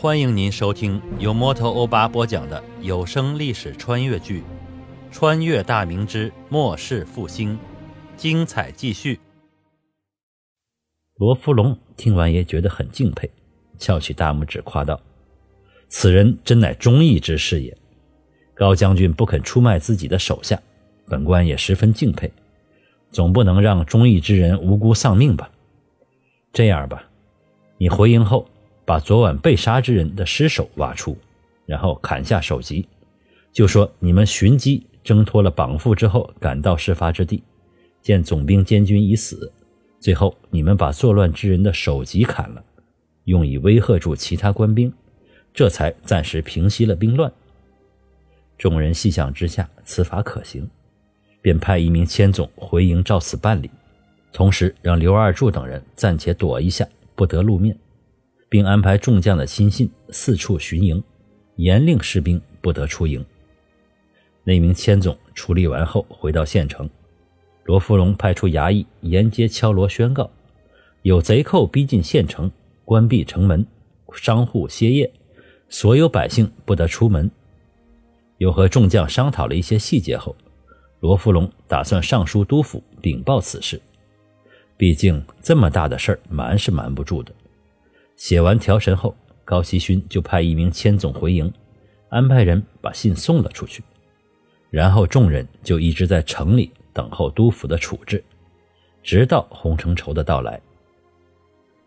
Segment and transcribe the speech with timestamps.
[0.00, 4.42] 欢迎您收听由摩托欧巴播讲的有声历史穿越剧
[5.10, 7.54] 《穿越大明之末世复兴》，
[8.16, 9.18] 精彩继续。
[11.16, 13.28] 罗福龙听完也觉得很敬佩，
[13.76, 15.00] 翘起大拇指夸道
[15.90, 17.76] ：“此人真乃忠义之士也。
[18.54, 20.62] 高将军不肯出卖自己的手下，
[21.08, 22.32] 本官也十分敬佩。
[23.10, 25.50] 总不能让忠义之人无辜丧命吧？
[26.52, 27.02] 这样吧，
[27.78, 28.46] 你回营后。”
[28.88, 31.14] 把昨晚被杀之人的尸首挖出，
[31.66, 32.88] 然后砍下首级，
[33.52, 37.42] 就说你们寻机挣脱了绑缚之后，赶到事发之地，
[38.00, 39.52] 见总兵监军已死，
[40.00, 42.64] 最后你们把作乱之人的首级砍了，
[43.24, 44.90] 用以威吓住其他官兵，
[45.52, 47.30] 这才暂时平息了兵乱。
[48.56, 50.66] 众人细想之下，此法可行，
[51.42, 53.70] 便派一名千总回营照此办理，
[54.32, 57.78] 同时让刘二柱等人暂且躲一下，不得露面。
[58.48, 61.02] 并安排众将的亲信四处巡营，
[61.56, 63.24] 严令士兵不得出营。
[64.44, 66.88] 那名千总处理完后回到县城，
[67.64, 70.30] 罗福龙派出衙役沿街敲锣宣告：
[71.02, 72.50] 有贼寇逼近县城，
[72.84, 73.66] 关闭城门，
[74.14, 75.12] 商户歇业，
[75.68, 77.30] 所有百姓不得出门。
[78.38, 80.34] 又和众将商讨了一些细节后，
[81.00, 83.78] 罗福龙打算上书督府禀报此事。
[84.78, 87.32] 毕竟这么大的事儿，瞒是瞒不住的。
[88.18, 91.50] 写完条神后，高希勋就派一名千总回营，
[92.08, 93.80] 安排人把信送了出去。
[94.70, 98.22] 然后众人就一直在城里等候督府的处置，
[99.04, 100.60] 直到洪承畴的到来。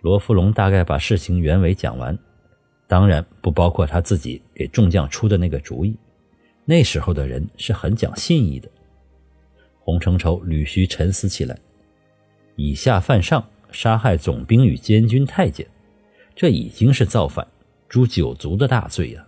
[0.00, 2.18] 罗福龙大概把事情原委讲完，
[2.88, 5.94] 当然不包括他自己给众将出的那个主意。
[6.64, 8.68] 那时候的人是很讲信义的。
[9.78, 11.54] 洪承畴捋须沉思起来：
[12.56, 15.66] 以下犯上，杀害总兵与监军太监。
[16.34, 17.46] 这已经是造反、
[17.88, 19.26] 诛九族的大罪呀！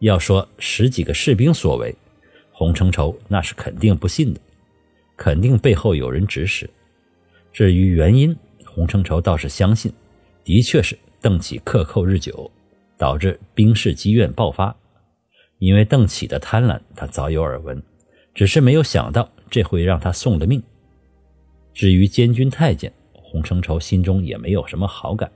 [0.00, 1.94] 要说十几个士兵所为，
[2.52, 4.40] 洪承畴那是肯定不信的，
[5.16, 6.68] 肯定背后有人指使。
[7.52, 9.92] 至于原因，洪承畴倒是相信，
[10.44, 12.50] 的确是邓启克扣日久，
[12.96, 14.74] 导致兵士积怨爆发。
[15.58, 17.82] 因为邓启的贪婪，他早有耳闻，
[18.34, 20.62] 只是没有想到这会让他送了命。
[21.74, 25.28] 至于监军太监，洪承畴心中也没有什么好感。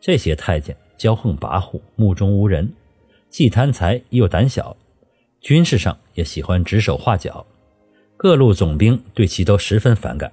[0.00, 2.72] 这些太监骄横跋扈、目中无人，
[3.28, 4.76] 既贪财又胆小，
[5.40, 7.44] 军事上也喜欢指手画脚，
[8.16, 10.32] 各路总兵对其都十分反感，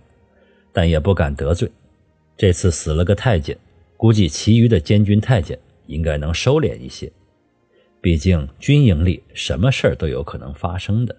[0.72, 1.70] 但也不敢得罪。
[2.38, 3.58] 这次死了个太监，
[3.98, 5.58] 估计其余的监军太监
[5.88, 7.12] 应该能收敛一些。
[8.02, 11.16] 毕竟军营里什么事儿都有可能发生的。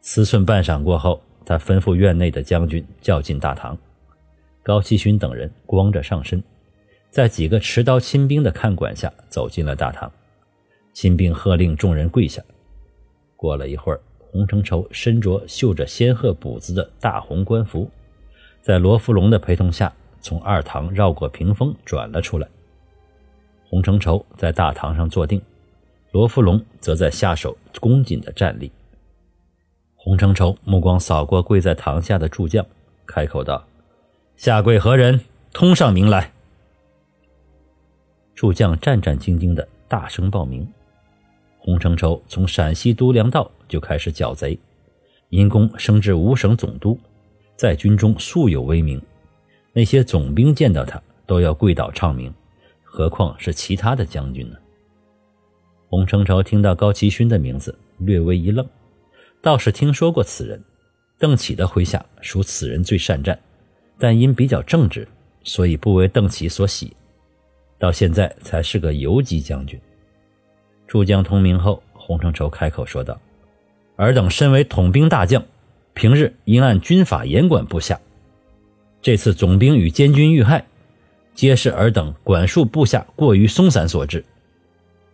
[0.00, 3.76] 思忖半晌过后，他吩咐院内的将军叫进大堂，
[4.62, 6.42] 高希勋等人光着上身。
[7.12, 10.10] 在几个持刀亲兵的看管下，走进了大堂。
[10.94, 12.42] 亲兵喝令众人跪下。
[13.36, 17.90] 过了一会儿，洪承畴身着绣着仙鹤补子的大红官服，
[18.62, 19.92] 在罗福龙的陪同下，
[20.22, 22.48] 从二堂绕过屏风转了出来。
[23.68, 25.38] 洪承畴在大堂上坐定，
[26.12, 28.72] 罗福龙则在下手恭谨的站立。
[29.96, 32.64] 洪承畴目光扫过跪在堂下的诸将，
[33.04, 33.62] 开口道
[34.34, 35.20] ：“下跪何人？
[35.52, 36.32] 通上名来。”
[38.34, 40.66] 诸将战战兢兢地大声报名。
[41.58, 44.58] 洪承畴从陕西都粮道就开始剿贼，
[45.28, 46.98] 因功升至五省总督，
[47.56, 49.00] 在军中素有威名。
[49.72, 52.34] 那些总兵见到他都要跪倒唱名，
[52.82, 54.56] 何况是其他的将军呢？
[55.88, 58.66] 洪承畴听到高奇勋的名字，略微一愣，
[59.40, 60.62] 倒是听说过此人。
[61.18, 63.38] 邓启的麾下属此人最善战，
[63.98, 65.06] 但因比较正直，
[65.44, 66.92] 所以不为邓启所喜。
[67.82, 69.76] 到现在才是个游击将军。
[70.86, 73.20] 诸将通明后，洪承畴开口说道
[73.98, 75.44] ：“尔等身为统兵大将，
[75.92, 78.00] 平日应按军法严管部下。
[79.00, 80.64] 这次总兵与监军遇害，
[81.34, 84.24] 皆是尔等管束部下过于松散所致。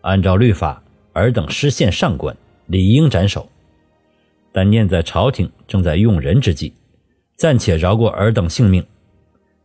[0.02, 0.82] 按照律法，
[1.14, 3.48] 尔等失陷上官，理应斩首。
[4.52, 6.74] 但念在朝廷正在用人之际，
[7.34, 8.84] 暂且饶过尔等性命。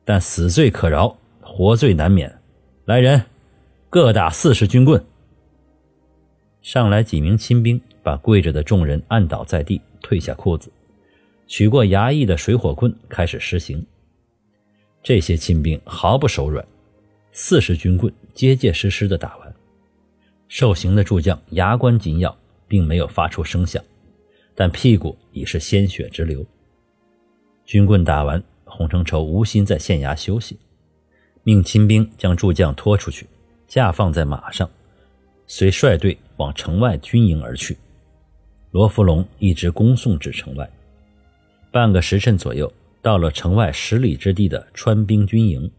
[0.06, 2.34] 但死罪可饶，活罪难免。”
[2.86, 3.24] 来人，
[3.90, 5.02] 各打四十军棍。
[6.62, 10.70] 上来几名亲兵，把跪着的众人按倒在地，褪下裤子，
[11.48, 13.86] 取过衙役的水火棍，开始施行。
[15.02, 16.66] 这些亲兵毫不手软，
[17.32, 19.56] 四十军棍结结实实的打完。
[20.50, 22.38] 受刑的助将牙关紧咬，
[22.68, 23.82] 并没有发出声响，
[24.54, 26.46] 但屁股已是鲜血直流。
[27.64, 30.60] 军棍打完，洪承畴无心在县衙休息。
[31.44, 33.28] 命亲兵将诸将拖出去，
[33.68, 34.70] 架放在马上，
[35.46, 37.78] 随率队往城外军营而去。
[38.72, 40.70] 罗福龙一直恭送至城外。
[41.70, 45.70] 半个时辰左右，到了城外十里之地的川兵军营，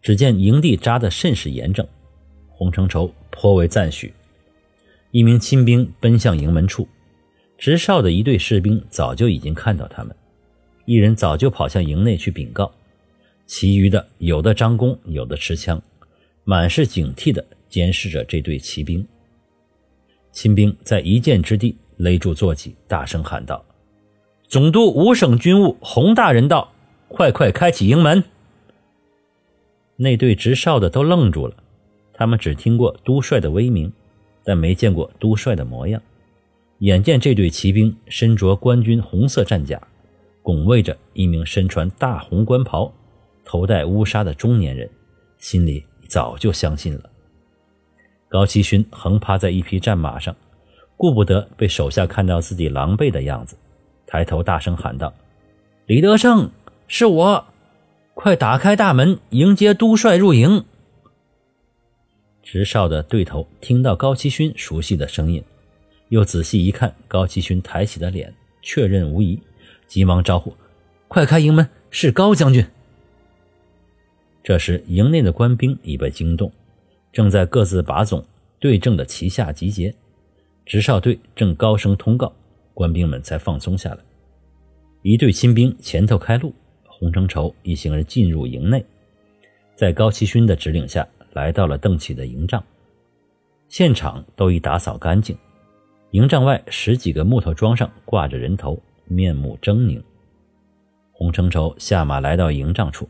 [0.00, 1.86] 只见营地扎得甚是严整。
[2.48, 4.14] 洪承畴颇为赞许。
[5.10, 6.86] 一名亲兵奔向营门处，
[7.58, 10.14] 直哨的一队士兵早就已经看到他们，
[10.84, 12.72] 一人早就跑向营内去禀告，
[13.46, 15.80] 其余的有的张弓，有的持枪，
[16.44, 19.06] 满是警惕地监视着这队骑兵。
[20.32, 23.64] 亲兵在一箭之地勒住坐骑，大声喊道
[24.48, 26.72] ：“总督五省军务洪大人到，
[27.08, 28.24] 快快开启营门！”
[29.96, 31.54] 那队值哨的都愣住了，
[32.12, 33.92] 他们只听过都帅的威名。
[34.46, 36.02] 但没见过都帅的模样，
[36.80, 39.80] 眼见这队骑兵身着官军红色战甲，
[40.42, 42.92] 拱卫着一名身穿大红官袍、
[43.44, 44.88] 头戴乌纱的中年人，
[45.38, 47.10] 心里早就相信了。
[48.28, 50.34] 高奇勋横趴在一匹战马上，
[50.96, 53.56] 顾不得被手下看到自己狼狈的样子，
[54.06, 55.12] 抬头大声喊道
[55.86, 56.50] ：“李德胜，
[56.88, 57.44] 是我，
[58.14, 60.64] 快打开大门，迎接都帅入营。”
[62.42, 65.42] 值哨的对头听到高奇勋熟悉的声音，
[66.08, 69.40] 又仔细一看高奇勋抬起的脸，确认无疑，
[69.86, 70.54] 急忙招呼
[71.08, 72.66] ：“快开营门，是高将军。”
[74.44, 76.52] 这时，营内的官兵已被惊动，
[77.10, 78.24] 正在各自把总
[78.60, 79.92] 对正的旗下集结。
[80.64, 82.32] 值哨队正高声通告，
[82.72, 83.98] 官兵们才放松下来。
[85.02, 86.54] 一队亲兵前头开路，
[86.86, 88.84] 洪承畴一行人进入营内，
[89.74, 91.04] 在高奇勋的指令下。
[91.32, 92.62] 来到了邓启的营帐，
[93.68, 95.36] 现场都已打扫干净。
[96.12, 100.00] 营帐外十几个木头桩上挂着人头，面目狰狞。
[101.10, 103.08] 洪承畴下马来到营帐处，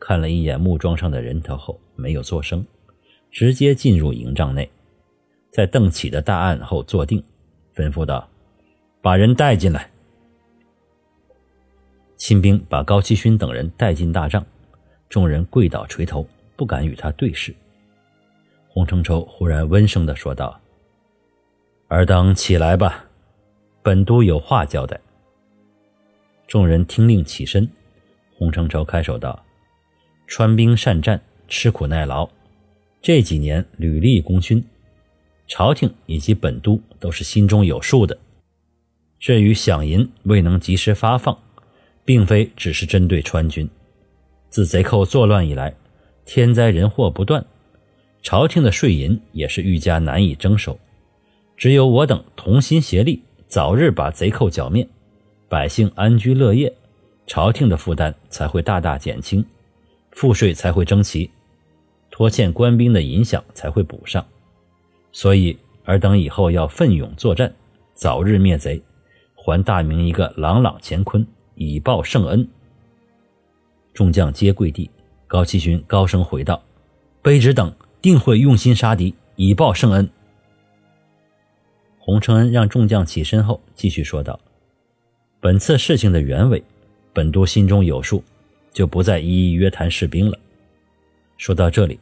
[0.00, 2.66] 看了一眼木桩上的人头后，没有作声，
[3.30, 4.68] 直接进入营帐内，
[5.52, 7.22] 在邓启的大案后坐定，
[7.76, 8.28] 吩咐道
[9.00, 9.88] ：“把人带进来。”
[12.16, 14.44] 亲兵把高奇勋等人带进大帐，
[15.08, 16.26] 众人跪倒垂头。
[16.56, 17.54] 不敢与他对视。
[18.68, 20.60] 洪承畴忽然温声的说道
[21.88, 23.02] ：“尔等起来吧，
[23.82, 25.00] 本都有话交代。”
[26.46, 27.66] 众人听令起身。
[28.36, 29.42] 洪承畴开手道
[30.30, 32.30] ：“川兵善战，吃苦耐劳，
[33.02, 34.64] 这几年屡立功勋，
[35.48, 38.16] 朝廷以及本都都是心中有数的。
[39.18, 41.36] 至于饷银未能及时发放，
[42.04, 43.68] 并非只是针对川军。
[44.50, 45.74] 自贼寇作乱以来，
[46.24, 47.44] 天灾人祸不断，
[48.22, 50.78] 朝廷的税银也是愈加难以征收。
[51.56, 54.86] 只有我等同心协力，早日把贼寇剿灭，
[55.48, 56.72] 百姓安居乐业，
[57.26, 59.44] 朝廷的负担才会大大减轻，
[60.12, 61.30] 赋税才会征齐，
[62.10, 64.24] 拖欠官兵的银饷才会补上。
[65.12, 67.52] 所以尔等以后要奋勇作战，
[67.94, 68.80] 早日灭贼，
[69.34, 72.48] 还大明一个朗朗乾坤，以报圣恩。
[73.92, 74.90] 众将皆跪地。
[75.26, 76.60] 高奇勋高声回道
[77.22, 77.72] ：“卑职等
[78.02, 80.10] 定会用心杀敌，以报圣恩。”
[82.00, 84.40] 洪承恩让众将起身后，继续说道
[85.38, 86.60] ：“本次事情的原委，
[87.12, 88.24] 本都心中有数，
[88.72, 90.38] 就不再一一约谈士兵了。”
[91.38, 91.98] 说到这里，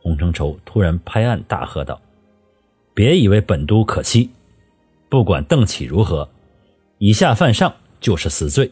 [0.00, 2.00] 洪承畴突然拍案大喝道
[2.94, 4.30] ：“别以为本都可欺！
[5.08, 6.28] 不管邓启如何，
[6.98, 8.70] 以下犯上就是死罪。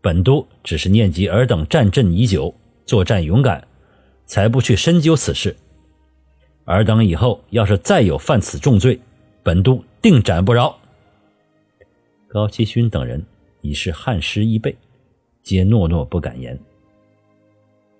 [0.00, 3.66] 本都只是念及尔等战阵已久。”作战勇敢，
[4.26, 5.56] 才不去深究此事。
[6.64, 9.00] 尔等以后要是再有犯此重罪，
[9.44, 10.76] 本都定斩不饶。
[12.26, 13.24] 高希勋等人
[13.60, 14.76] 已是汗湿衣背，
[15.42, 16.58] 皆诺诺不敢言。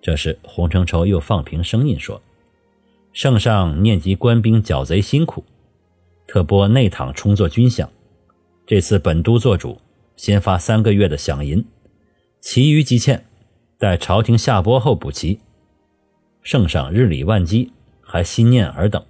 [0.01, 2.21] 这时，洪承畴又放平声音说
[3.13, 5.45] ：“圣上念及官兵剿贼辛苦，
[6.27, 7.89] 特拨内堂充作军饷。
[8.67, 9.79] 这次本都做主，
[10.17, 11.65] 先发三个月的饷银，
[12.41, 13.25] 其余积欠。”
[13.79, 15.41] 待朝廷下拨后补齐，
[16.45, 19.05] 圣上日理万机，还心念尔等。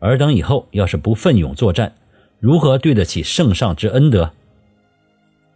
[0.00, 1.94] 尔等以后要是不奋勇作战，
[2.38, 4.30] 如何对得起圣上之恩德？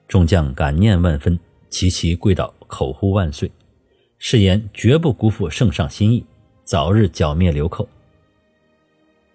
[0.09, 3.51] 众将感念万分，齐齐跪倒，口呼万岁，
[4.19, 6.25] 誓言绝不辜负圣上心意，
[6.65, 7.89] 早日剿灭流寇。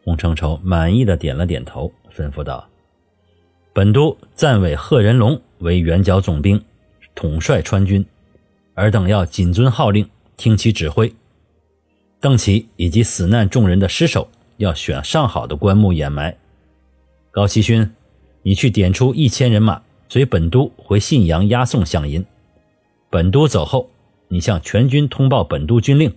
[0.03, 2.67] 洪承畴满意的点了点头，吩咐道
[3.73, 6.59] ：“本都暂委贺仁龙为援剿总兵，
[7.13, 8.05] 统帅川军。”
[8.73, 11.13] 尔等要谨遵号令，听其指挥。
[12.19, 16.35] 邓启以及死难众人的尸首要选上好的棺木掩埋。
[17.29, 17.91] 高希勋，
[18.41, 22.25] 你去点出一千人马，随本都回信阳押送饷银。
[23.09, 23.89] 本都走后，
[24.27, 26.13] 你向全军通报本都军令。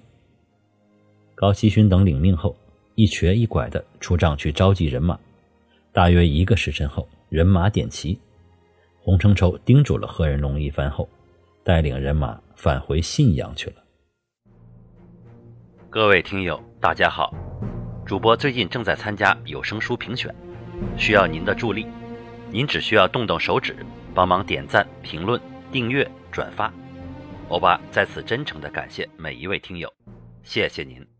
[1.36, 2.56] 高希勋等领命后，
[2.96, 5.16] 一瘸一拐的出帐去召集人马。
[5.92, 8.18] 大约一个时辰后，人马点齐。
[8.98, 11.08] 洪承畴叮嘱了贺人龙一番后，
[11.62, 13.76] 带领人马返回信阳去了。
[15.88, 17.32] 各位听友，大家好，
[18.04, 20.34] 主播最近正在参加有声书评选，
[20.96, 21.86] 需要您的助力。
[22.54, 23.74] 您只需要动动手指，
[24.14, 25.40] 帮忙点赞、评论、
[25.72, 26.72] 订阅、转发。
[27.48, 29.92] 欧巴在此真诚的感谢每一位听友，
[30.44, 31.13] 谢谢您。